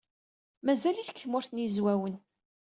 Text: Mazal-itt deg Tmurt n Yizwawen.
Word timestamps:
Mazal-itt 0.65 1.09
deg 1.09 1.17
Tmurt 1.19 1.49
n 1.51 1.61
Yizwawen. 1.61 2.15